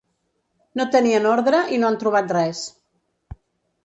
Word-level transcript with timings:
No 0.79 0.85
tenien 0.95 1.27
ordre 1.31 1.59
i 1.75 1.79
no 1.83 1.89
han 1.91 1.99
trobat 2.05 2.33
res. 2.39 2.63